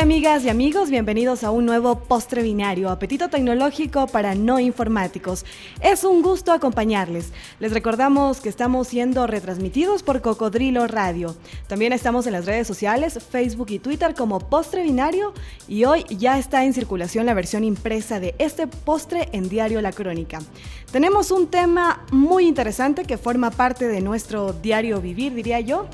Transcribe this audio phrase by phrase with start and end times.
[0.00, 5.44] Hola amigas y amigos, bienvenidos a un nuevo postre binario, apetito tecnológico para no informáticos.
[5.82, 7.34] Es un gusto acompañarles.
[7.58, 11.36] Les recordamos que estamos siendo retransmitidos por Cocodrilo Radio.
[11.66, 15.34] También estamos en las redes sociales, Facebook y Twitter como postre binario
[15.68, 19.92] y hoy ya está en circulación la versión impresa de este postre en Diario La
[19.92, 20.38] Crónica.
[20.90, 25.88] Tenemos un tema muy interesante que forma parte de nuestro diario vivir, diría yo.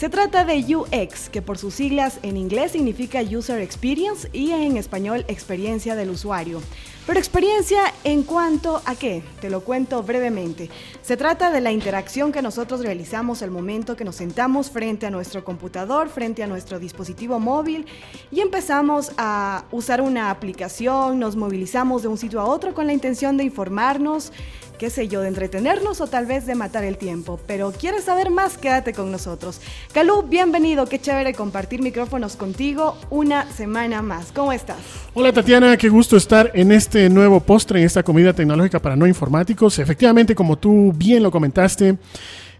[0.00, 4.78] Se trata de UX, que por sus siglas en inglés significa User Experience y en
[4.78, 6.62] español experiencia del usuario.
[7.06, 9.22] Pero experiencia en cuanto a qué?
[9.42, 10.70] Te lo cuento brevemente.
[11.02, 15.10] Se trata de la interacción que nosotros realizamos al momento que nos sentamos frente a
[15.10, 17.84] nuestro computador, frente a nuestro dispositivo móvil
[18.30, 22.94] y empezamos a usar una aplicación, nos movilizamos de un sitio a otro con la
[22.94, 24.32] intención de informarnos,
[24.80, 27.38] qué sé yo, de entretenernos o tal vez de matar el tiempo.
[27.46, 29.60] Pero quieres saber más, quédate con nosotros.
[29.92, 34.32] Calú, bienvenido, qué chévere compartir micrófonos contigo una semana más.
[34.32, 34.78] ¿Cómo estás?
[35.12, 39.06] Hola Tatiana, qué gusto estar en este nuevo postre, en esta comida tecnológica para no
[39.06, 39.78] informáticos.
[39.78, 41.98] Efectivamente, como tú bien lo comentaste,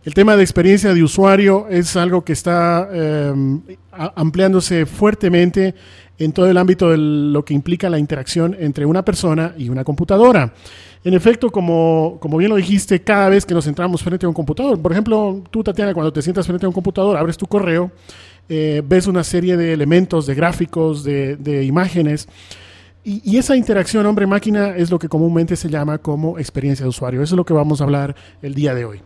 [0.05, 3.35] el tema de experiencia de usuario es algo que está eh,
[3.93, 5.75] ampliándose fuertemente
[6.19, 9.85] en todo el ámbito de lo que implica la interacción entre una persona y una
[9.85, 10.53] computadora.
[11.03, 14.35] En efecto, como, como bien lo dijiste, cada vez que nos entramos frente a un
[14.35, 17.91] computador, por ejemplo, tú, Tatiana, cuando te sientas frente a un computador, abres tu correo,
[18.49, 22.29] eh, ves una serie de elementos, de gráficos, de, de imágenes,
[23.03, 27.23] y, y, esa interacción hombre-máquina es lo que comúnmente se llama como experiencia de usuario.
[27.23, 29.01] Eso es lo que vamos a hablar el día de hoy.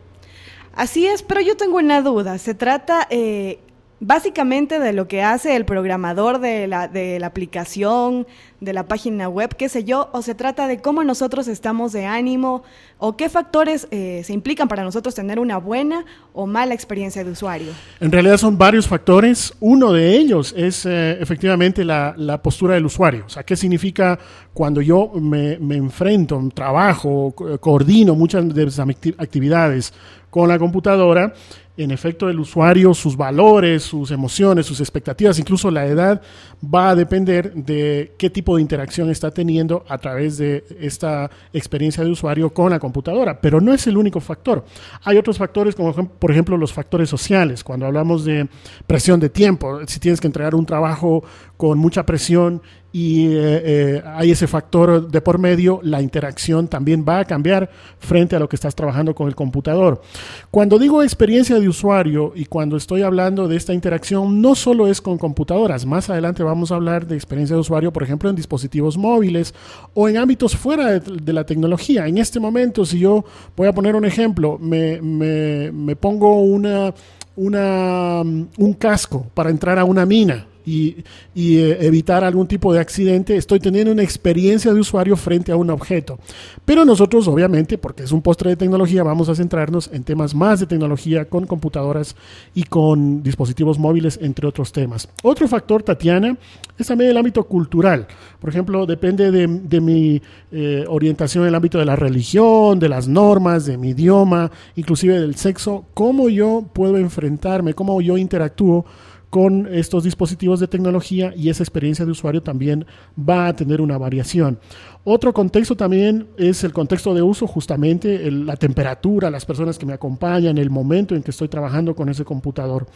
[0.75, 2.37] Así es, pero yo tengo una duda.
[2.37, 3.59] Se trata eh,
[3.99, 8.27] básicamente de lo que hace el programador de la, de la aplicación,
[8.59, 12.05] de la página web, qué sé yo, o se trata de cómo nosotros estamos de
[12.05, 12.63] ánimo
[12.97, 17.31] o qué factores eh, se implican para nosotros tener una buena o mala experiencia de
[17.31, 17.71] usuario.
[17.99, 19.53] En realidad son varios factores.
[19.59, 23.23] Uno de ellos es eh, efectivamente la, la, postura del usuario.
[23.25, 24.19] O sea, qué significa
[24.53, 28.87] cuando yo me, me enfrento, trabajo, coordino muchas de esas
[29.17, 29.93] actividades
[30.29, 31.33] con la computadora
[31.77, 36.21] en efecto el usuario, sus valores, sus emociones, sus expectativas, incluso la edad,
[36.63, 42.03] va a depender de qué tipo de interacción está teniendo a través de esta experiencia
[42.03, 43.41] de usuario con la computadora.
[43.41, 44.65] Pero no es el único factor.
[45.03, 47.63] Hay otros factores, como por ejemplo los factores sociales.
[47.63, 48.47] Cuando hablamos de
[48.87, 51.23] presión de tiempo, si tienes que entregar un trabajo
[51.57, 52.61] con mucha presión
[52.95, 57.69] y eh, eh, hay ese factor de por medio, la interacción también va a cambiar
[57.99, 60.01] frente a lo que estás trabajando con el computador.
[60.49, 65.01] Cuando digo experiencia de usuario y cuando estoy hablando de esta interacción, no solo es
[65.01, 68.97] con computadoras, más adelante vamos a hablar de experiencia de usuario, por ejemplo, en dispositivos
[68.97, 69.53] móviles
[69.93, 72.07] o en ámbitos fuera de, la tecnología.
[72.07, 73.25] En este momento, si yo
[73.57, 76.93] voy a poner un ejemplo, me, me, me pongo una,
[77.35, 80.97] una, un casco para entrar a una mina y,
[81.35, 85.69] eh, evitar algún tipo de accidente, estoy teniendo una experiencia de usuario frente a un
[85.69, 86.19] objeto.
[86.65, 90.59] Pero nosotros, obviamente, porque es un postre de tecnología, vamos a centrarnos en temas más
[90.59, 92.15] de tecnología con computadoras
[92.53, 95.07] y con dispositivos móviles, entre otros temas.
[95.23, 96.37] Otro factor, Tatiana,
[96.77, 98.07] es también el ámbito cultural.
[98.39, 100.21] Por ejemplo, depende de, de mi
[100.51, 105.19] eh, orientación en el ámbito de la religión, de las normas, de mi idioma, inclusive
[105.19, 108.85] del sexo, cómo yo puedo enfrentarme, cómo yo interactúo
[109.35, 112.85] con estos dispositivos de tecnología y esa experiencia de usuario también
[113.19, 114.57] va a tener una variación.
[115.03, 119.91] Otro contexto también es el contexto de uso, justamente la temperatura, las personas que me
[119.91, 122.87] acompañan, el momento en que estoy trabajando con ese computador.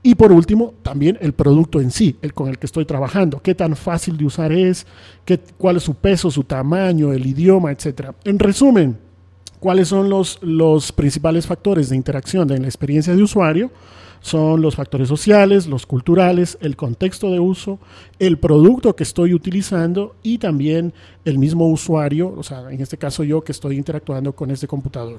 [0.00, 3.56] Y por último, también el producto en sí, el con el que estoy trabajando, qué
[3.56, 4.86] tan fácil de usar es,
[5.24, 8.12] qué, cuál es su peso, su tamaño, el idioma, etc.
[8.22, 8.96] En resumen,
[9.58, 13.72] ¿cuáles son los, los principales factores de interacción en la experiencia de usuario?
[14.20, 17.78] Son los factores sociales, los culturales, el contexto de uso,
[18.18, 20.92] el producto que estoy utilizando y también
[21.24, 25.18] el mismo usuario, o sea, en este caso yo que estoy interactuando con este computador.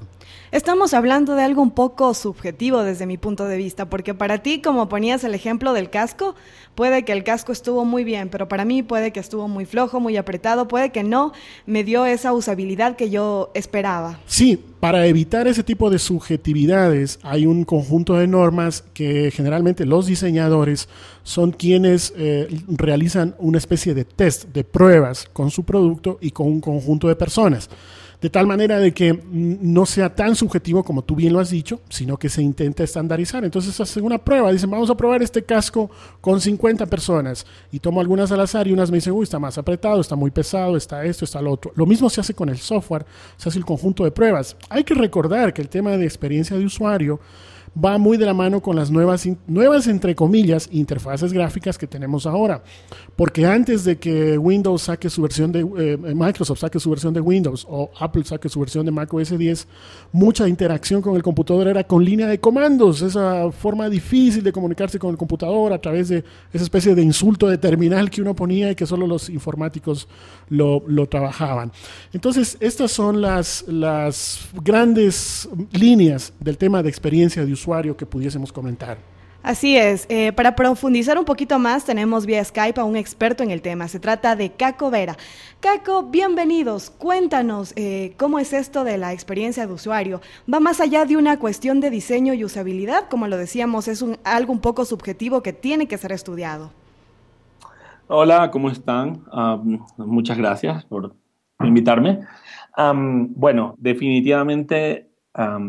[0.50, 4.60] Estamos hablando de algo un poco subjetivo desde mi punto de vista, porque para ti,
[4.60, 6.34] como ponías el ejemplo del casco,
[6.74, 10.00] puede que el casco estuvo muy bien, pero para mí puede que estuvo muy flojo,
[10.00, 11.32] muy apretado, puede que no
[11.66, 14.18] me dio esa usabilidad que yo esperaba.
[14.26, 20.06] Sí, para evitar ese tipo de subjetividades hay un conjunto de normas que generalmente los
[20.06, 20.88] diseñadores
[21.22, 26.46] son quienes eh, realizan una especie de test, de pruebas con su producto y con
[26.46, 27.68] un conjunto de personas
[28.22, 31.80] de tal manera de que no sea tan subjetivo como tú bien lo has dicho,
[31.88, 33.44] sino que se intenta estandarizar.
[33.44, 35.90] Entonces hacen una prueba, dicen, vamos a probar este casco
[36.20, 39.58] con 50 personas y tomo algunas al azar y unas me dicen, uy, está más
[39.58, 41.72] apretado, está muy pesado, está esto, está lo otro.
[41.74, 43.04] Lo mismo se hace con el software,
[43.36, 44.56] se hace el conjunto de pruebas.
[44.68, 47.18] Hay que recordar que el tema de experiencia de usuario
[47.76, 52.26] va muy de la mano con las nuevas, nuevas entre comillas, interfaces gráficas que tenemos
[52.26, 52.62] ahora.
[53.16, 57.20] Porque antes de que Windows saque su versión de, eh, Microsoft saque su versión de
[57.20, 59.66] Windows o Apple saque su versión de Mac OS 10,
[60.12, 64.98] mucha interacción con el computador era con línea de comandos, esa forma difícil de comunicarse
[64.98, 68.70] con el computador a través de esa especie de insulto de terminal que uno ponía
[68.70, 70.08] y que solo los informáticos
[70.50, 71.72] lo, lo trabajaban.
[72.12, 77.61] Entonces, estas son las, las grandes líneas del tema de experiencia de usuario
[77.96, 78.98] que pudiésemos comentar.
[79.42, 80.06] Así es.
[80.08, 83.88] Eh, para profundizar un poquito más, tenemos vía Skype a un experto en el tema.
[83.88, 85.16] Se trata de Caco Vera.
[85.58, 86.90] Caco, bienvenidos.
[86.90, 90.20] Cuéntanos eh, cómo es esto de la experiencia de usuario.
[90.52, 93.08] ¿Va más allá de una cuestión de diseño y usabilidad?
[93.08, 96.70] Como lo decíamos, es un, algo un poco subjetivo que tiene que ser estudiado.
[98.06, 99.24] Hola, ¿cómo están?
[99.96, 101.16] muchas gracias por
[101.58, 102.20] invitarme.
[102.76, 105.08] bueno, definitivamente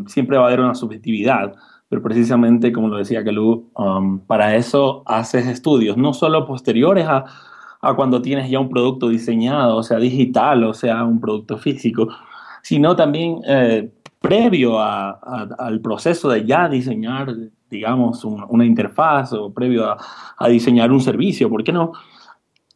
[0.06, 1.54] siempre va a haber una subjetividad
[2.02, 7.24] precisamente, como lo decía Calú, um, para eso haces estudios, no solo posteriores a,
[7.80, 12.08] a, cuando tienes ya un producto diseñado, o sea, digital, o sea, un producto físico,
[12.62, 15.10] sino también eh, previo a,
[15.58, 17.34] al proceso de ya diseñar,
[17.68, 19.84] digamos, una interfaz o previo
[20.38, 21.92] a, diseñar un servicio, ¿por qué no?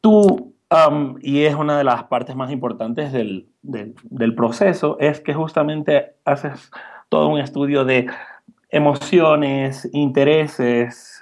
[0.03, 5.32] Tú, um, y es una de las partes más importantes del, del proceso, es que
[5.32, 6.70] justamente haces
[7.09, 8.06] todo un estudio de
[8.70, 11.20] emociones, intereses,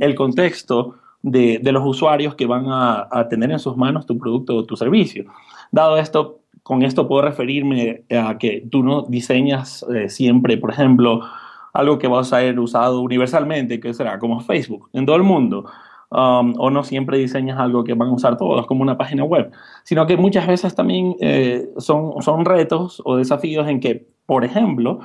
[0.00, 4.64] el contexto de, los usuarios que van a, tener en sus manos tu producto o
[4.64, 5.24] tu servicio.
[5.72, 11.22] Dado esto, con esto puedo referirme a que tú no diseñas eh, siempre, por ejemplo,
[11.72, 15.64] algo que va a ser usado universalmente, que será como Facebook en todo el mundo.
[16.10, 19.50] o no siempre diseñas algo que van a usar todos, como una página web,
[19.82, 25.00] sino que muchas veces también eh, son, son retos o desafíos en que, por ejemplo,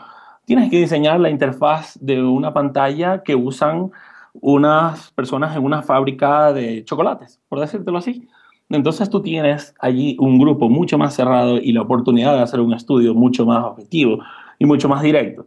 [0.49, 3.91] tienes que diseñar la interfaz de una pantalla que usan
[4.33, 8.27] unas personas en una fábrica de chocolates, por decírtelo así.
[8.67, 12.73] Entonces tú tienes allí un grupo mucho más cerrado y la oportunidad de hacer un
[12.73, 14.23] estudio mucho más objetivo
[14.57, 15.45] y mucho más directo.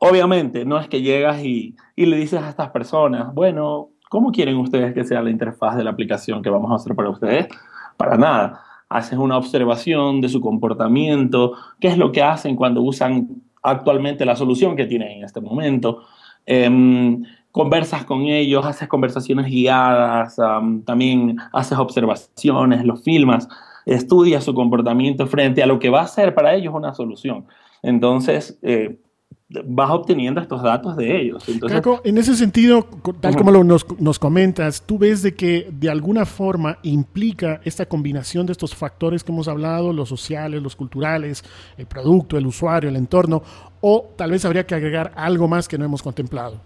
[0.00, 4.56] Obviamente, no es que llegas y, y le dices a estas personas, bueno, ¿cómo quieren
[4.56, 7.48] ustedes que sea la interfaz de la aplicación que vamos a hacer para ustedes?
[7.98, 8.62] Para nada.
[8.88, 14.36] Haces una observación de su comportamiento, qué es lo que hacen cuando usan actualmente la
[14.36, 16.04] solución que tienen en este momento.
[16.46, 20.36] Em, conversas con ellos, haces conversaciones guiadas,
[20.84, 23.48] también haces observaciones, los filmas,
[23.86, 27.46] estudias su comportamiento frente a lo que va a ser para ellos una solución.
[27.82, 28.98] Entonces, eh,
[29.48, 31.48] vas obteniendo estos datos de ellos.
[31.48, 32.84] Entonces, en ese sentido,
[33.20, 37.86] tal como lo nos, nos, comentas, tú ves de que de alguna forma implica esta
[37.86, 41.44] combinación de estos factores que hemos hablado, los sociales, los culturales,
[41.76, 43.42] el producto, el usuario, el entorno,
[43.80, 46.58] o tal vez habría que agregar algo más que no hemos contemplado.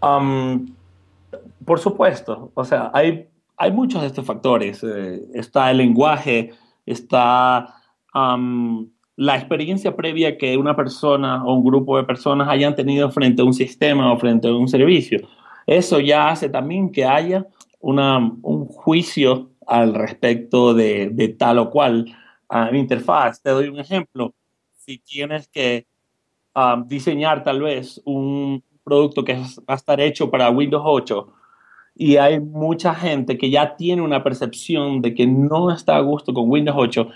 [0.00, 3.28] por supuesto, o sea, hay,
[3.58, 4.82] hay muchos de estos factores.
[4.82, 6.54] Eh, está el lenguaje,
[6.86, 7.74] está
[9.18, 13.44] la experiencia previa que una persona o un grupo de personas hayan tenido frente a
[13.44, 15.28] un sistema o frente a un servicio.
[15.66, 17.44] Eso ya hace también que haya
[17.80, 22.06] una, un juicio al respecto de, de tal o cual
[22.48, 23.42] uh, interfaz.
[23.42, 24.34] Te doy un ejemplo.
[24.76, 25.88] Si tienes que
[26.54, 31.32] um, diseñar tal vez un producto que va a estar hecho para Windows 8
[31.96, 36.32] y hay mucha gente que ya tiene una percepción de que no está a gusto
[36.32, 37.08] con Windows 8,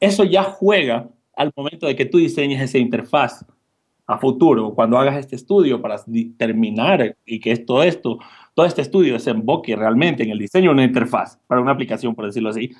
[0.00, 1.10] eso ya juega
[1.40, 3.46] al momento de que tú diseñes esa interfaz
[4.06, 5.96] a futuro, cuando hagas este estudio para
[6.36, 8.18] terminar y que todo esto,
[8.52, 12.26] todo este estudio desemboque realmente en el diseño de una interfaz para una aplicación, por
[12.26, 12.72] decirlo así,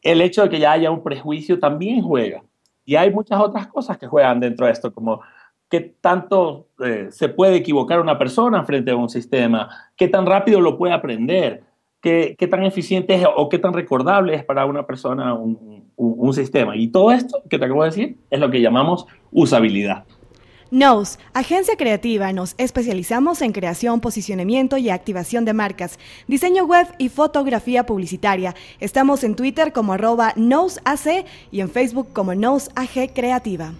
[0.00, 2.42] el hecho de que ya haya un prejuicio también juega.
[2.86, 5.20] Y hay muchas otras cosas que juegan dentro de esto, como
[5.68, 10.62] qué tanto eh, se puede equivocar una persona frente a un sistema, qué tan rápido
[10.62, 11.64] lo puede aprender,
[12.00, 15.70] qué, tan eficiente es o qué tan recordable es para una persona un,
[16.32, 16.76] sistema.
[16.76, 20.04] Y todo esto que te acabo de decir es lo que llamamos usabilidad.
[20.70, 27.08] Nos, agencia creativa, nos especializamos en creación, posicionamiento y activación de marcas, diseño web y
[27.08, 28.54] fotografía publicitaria.
[28.78, 33.72] Estamos en Twitter como arroba NosAC y en Facebook como NosAG Creativa.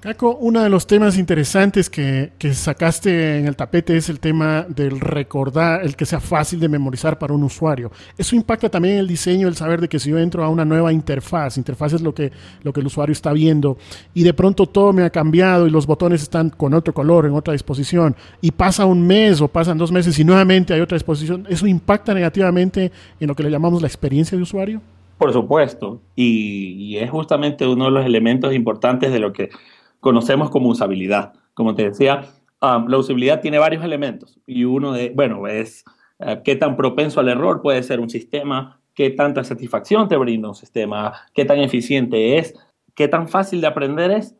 [0.00, 4.98] Caco, uno de los temas interesantes que, sacaste en el tapete es el tema del
[4.98, 7.92] recordar, el que sea fácil de memorizar para un usuario.
[8.16, 10.90] Eso impacta también el diseño, el saber de que si yo entro a una nueva
[10.90, 13.76] interfaz, interfaz es lo que, lo que el usuario está viendo,
[14.14, 17.34] y de pronto todo me ha cambiado y los botones están con otro color, en
[17.34, 21.46] otra disposición, y pasa un mes o pasan dos meses y nuevamente hay otra disposición,
[21.50, 22.90] ¿eso impacta negativamente
[23.20, 24.80] en lo que le llamamos la experiencia de usuario?
[25.18, 29.50] Por supuesto, y es justamente uno de los elementos importantes de lo que
[30.00, 31.34] conocemos como usabilidad.
[31.54, 32.24] Como te decía,
[32.60, 35.84] um, la usabilidad tiene varios elementos y uno de, bueno, es
[36.18, 40.48] eh, qué tan propenso al error puede ser un sistema, qué tanta satisfacción te brinda
[40.48, 42.54] un sistema, qué tan eficiente es,
[42.94, 44.36] qué tan fácil de aprender es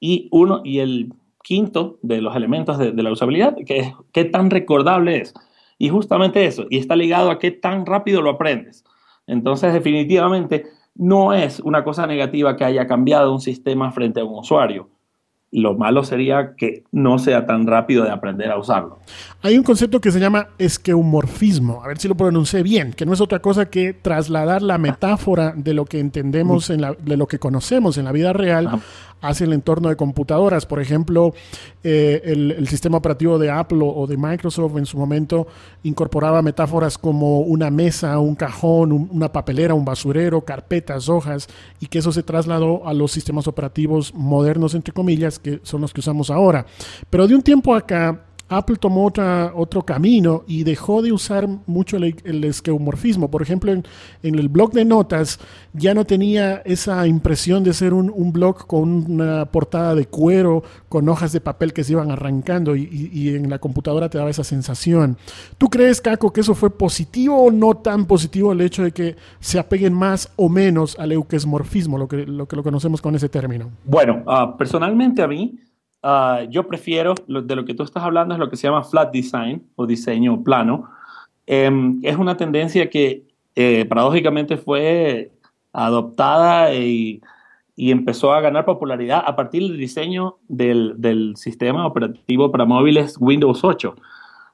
[0.00, 4.24] y uno y el quinto de los elementos de, de la usabilidad, que es qué
[4.24, 5.34] tan recordable es.
[5.78, 8.84] Y justamente eso, y está ligado a qué tan rápido lo aprendes.
[9.26, 14.38] Entonces, definitivamente, no es una cosa negativa que haya cambiado un sistema frente a un
[14.38, 14.88] usuario.
[15.54, 18.98] Lo malo sería que no sea tan rápido de aprender a usarlo.
[19.40, 23.12] Hay un concepto que se llama esqueumorfismo, a ver si lo pronuncié bien, que no
[23.12, 27.28] es otra cosa que trasladar la metáfora de lo que entendemos, en la, de lo
[27.28, 28.80] que conocemos en la vida real
[29.24, 30.66] hacia el entorno de computadoras.
[30.66, 31.34] Por ejemplo,
[31.82, 35.46] eh, el, sistema operativo de Apple o de Microsoft en su momento
[35.82, 41.48] incorporaba metáforas como una mesa, un cajón, un, una papelera, un basurero, carpetas, hojas,
[41.80, 45.92] y que eso se trasladó a los sistemas operativos modernos, entre comillas, que son los
[45.92, 46.66] que usamos ahora.
[47.10, 48.23] Pero de un tiempo acá,
[48.56, 49.10] Apple tomó
[49.54, 53.30] otro camino y dejó de usar mucho el, el esqueumorfismo.
[53.30, 53.84] Por ejemplo, en,
[54.22, 55.38] el blog de notas
[55.72, 60.62] ya no tenía esa impresión de ser un, un, blog con una portada de cuero,
[60.88, 64.44] con hojas de papel que se iban arrancando y, en la computadora te daba esa
[64.44, 65.16] sensación.
[65.58, 69.16] ¿Tú crees, Caco, que eso fue positivo o no tan positivo el hecho de que
[69.40, 73.28] se apeguen más o menos al euquesmorfismo, lo que lo, que lo conocemos con ese
[73.28, 73.70] término?
[73.84, 75.58] Bueno, uh, personalmente a mí
[76.04, 78.84] Uh, yo prefiero, lo, de lo que tú estás hablando es lo que se llama
[78.84, 80.90] flat design o diseño plano.
[81.48, 85.32] Um, es una tendencia que eh, paradójicamente fue
[85.72, 87.22] adoptada y,
[87.74, 93.16] y, empezó a ganar popularidad a partir del diseño del, del sistema operativo para móviles
[93.18, 93.94] Windows 8,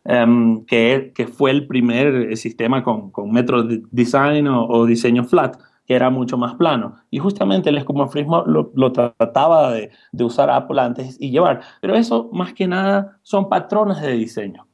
[0.05, 5.57] um, que, que, fue el primer sistema con, con Metro Design o, o diseño flat
[5.91, 6.95] que era mucho más plano.
[7.11, 11.63] Y justamente el escomorfismo lo, lo trataba de, de, usar Apple antes y llevar.
[11.81, 14.69] Pero eso, más que nada, son patrones de diseño.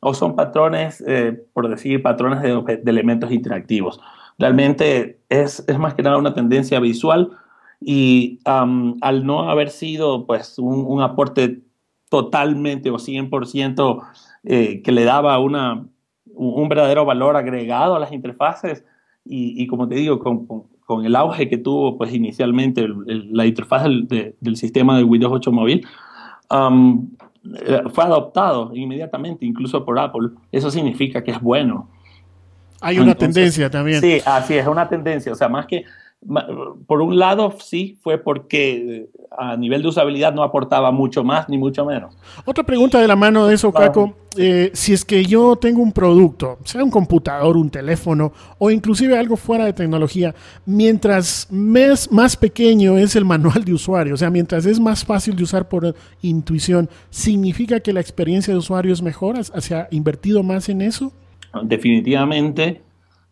[0.00, 4.00] O son patrones, eh, por decir, patrones de, elementos interactivos.
[4.38, 7.32] Realmente es, más que nada una tendencia visual
[7.78, 11.60] y al no haber sido pues, un, un aporte
[12.08, 14.02] totalmente o 100%
[14.44, 15.84] eh, que le daba una,
[16.34, 18.86] un verdadero valor agregado a las interfaces,
[19.24, 22.94] y, y, como te digo, con, con, con, el auge que tuvo pues inicialmente el,
[23.06, 25.86] el, la interfaz del, de, del, sistema de Windows 8 móvil,
[26.50, 27.08] um,
[27.92, 30.30] fue adoptado inmediatamente, incluso por Apple.
[30.50, 31.88] Eso significa que es bueno.
[32.80, 34.00] Hay una Entonces, tendencia también.
[34.00, 35.32] Sí, así es, una tendencia.
[35.32, 35.84] O sea, más que,
[36.86, 41.58] por un lado, sí, fue porque a nivel de usabilidad no aportaba mucho más ni
[41.58, 42.16] mucho menos.
[42.44, 44.14] Otra pregunta de la mano de eso, Caco.
[44.36, 49.16] Eh, si es que yo tengo un producto, sea un computador, un teléfono o inclusive
[49.16, 50.34] algo fuera de tecnología,
[50.66, 55.36] mientras más, más pequeño es el manual de usuario, o sea, mientras es más fácil
[55.36, 59.36] de usar por intuición, ¿significa que la experiencia de usuario es mejor?
[59.44, 61.12] ¿Se ha invertido más en eso?
[61.62, 62.82] Definitivamente,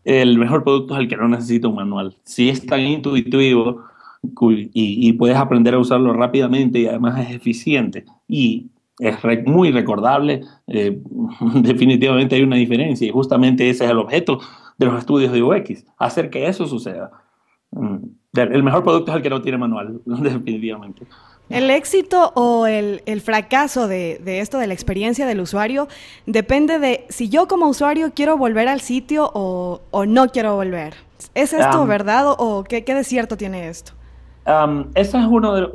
[0.04, 2.16] el mejor producto es el que no necesita un manual.
[2.24, 3.82] Si es tan intuitivo,
[4.22, 9.72] y, y, puedes aprender a usarlo rápidamente y además es eficiente y es re, muy
[9.72, 11.00] recordable, eh,
[11.54, 14.38] definitivamente hay una diferencia y justamente ese es el objeto
[14.78, 17.10] de los estudios de UX, hacer que eso suceda.
[17.72, 17.96] Mm,
[18.34, 21.02] el mejor producto es el que no tiene manual, definitivamente.
[21.48, 25.88] El éxito o el, el fracaso de, de, esto, de la experiencia del usuario,
[26.24, 30.94] depende de si yo como usuario quiero volver al sitio o, o no quiero volver.
[31.34, 33.92] ¿Es esto um, verdad o, o qué, qué desierto tiene esto?
[34.46, 35.68] Um, esa es uno de,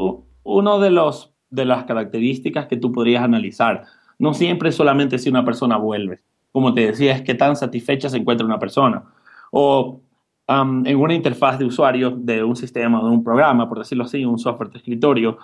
[0.44, 3.84] uno de, los, de las características que tú podrías analizar.
[4.20, 6.22] No siempre solamente si una persona vuelve.
[6.52, 9.04] Como te decía, es que tan satisfecha se encuentra una persona.
[9.52, 10.02] O
[10.48, 14.40] en una interfaz de usuario de un sistema, de un programa, por decirlo así, un
[14.40, 15.38] software de escritorio,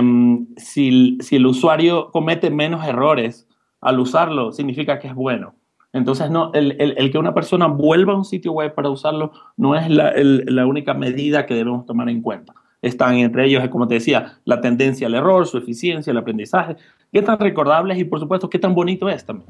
[0.00, 3.48] um, si, si el usuario comete menos errores
[3.80, 5.54] al usarlo, significa que es bueno.
[5.96, 9.74] Entonces, no, el, el, que una persona vuelva a un sitio web para usarlo no
[9.74, 12.52] es la, la, única medida que debemos tomar en cuenta.
[12.82, 16.76] Están entre ellos, como te decía, la tendencia al error, su eficiencia, el aprendizaje,
[17.10, 19.48] qué tan recordable es y, por supuesto, qué tan bonito es también.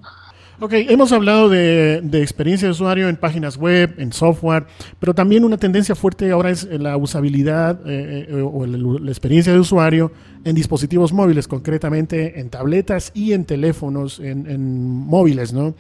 [0.59, 4.65] Ok, hemos hablado de, de, experiencia de usuario en páginas web, en software,
[4.99, 9.53] pero también una tendencia fuerte ahora es la usabilidad eh, eh, o la, la, experiencia
[9.53, 10.13] de usuario
[10.45, 15.75] en dispositivos móviles, concretamente en tabletas y en teléfonos, en, en móviles, ¿no?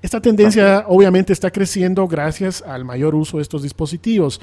[0.00, 4.40] Esta tendencia obviamente está creciendo gracias al mayor uso de estos dispositivos.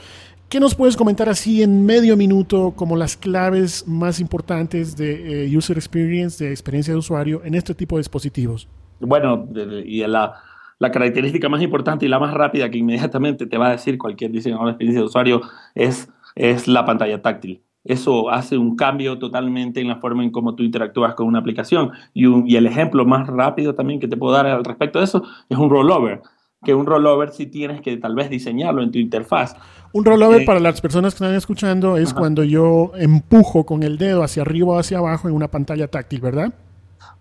[0.49, 5.57] ¿Qué nos puedes comentar así en medio minuto como las claves más importantes de eh,
[5.57, 8.67] user experience, de experiencia de usuario en este tipo de dispositivos?
[8.99, 9.47] Bueno,
[9.85, 10.33] y la,
[10.79, 14.31] la, característica más importante y la más rápida que inmediatamente te va a decir cualquier
[14.31, 15.41] diseñador de experiencia de usuario
[15.75, 17.61] es, es la pantalla táctil.
[17.83, 21.91] eso hace un cambio totalmente en la forma en cómo tú interactúas con una aplicación.
[22.13, 25.57] Y, el ejemplo más rápido también que te puedo dar al respecto de eso es
[25.57, 26.21] un rollover,
[26.63, 29.55] que un rollover sí tienes que tal vez diseñarlo en tu interfaz.
[29.93, 33.97] Un rollover eh, para las personas que están escuchando es cuando yo empujo con el
[33.97, 36.53] dedo hacia arriba o hacia abajo en una pantalla táctil, ¿verdad?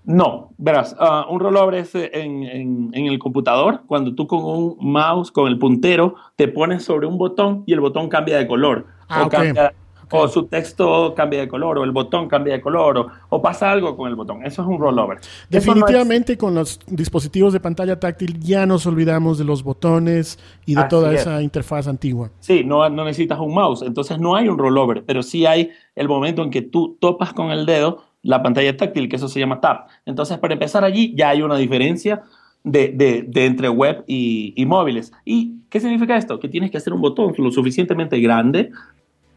[0.05, 5.49] No, verás, ah, un rollover es en, el computador, cuando tú con un mouse, con
[5.49, 8.87] el puntero, te pones sobre un botón y el botón cambia de color.
[9.09, 9.73] Ah, o, cambia,
[10.11, 13.97] o su texto cambia de color, o el botón cambia de color, o, pasa algo
[13.97, 14.45] con el botón.
[14.45, 15.19] Eso es un rollover.
[15.51, 20.85] Definitivamente con los dispositivos de pantalla táctil ya nos olvidamos de los botones y de
[20.85, 22.31] toda esa interfaz antigua.
[22.41, 26.09] Sí, no, no necesitas un mouse, entonces no hay un rollover, pero sí hay el
[26.09, 29.61] momento en que tú topas con el dedo la pantalla táctil, que eso se llama
[29.61, 29.89] tap.
[30.05, 32.23] Entonces, para empezar allí, ya hay una diferencia
[32.65, 35.13] de, entre web y, móviles.
[35.25, 36.41] ¿Y qué significa esto?
[36.41, 38.71] Que tienes que hacer un botón lo suficientemente grande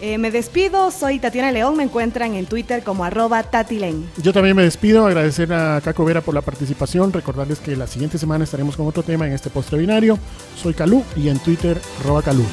[0.00, 4.08] Eh, me despido, soy Tatiana León, me encuentran en Twitter como arroba tatilen.
[4.22, 8.16] Yo también me despido, agradecer a Caco Vera por la participación, recordarles que la siguiente
[8.16, 10.18] semana estaremos con otro tema en este postre binario.
[10.56, 12.44] Soy Calú y en Twitter arroba Calú.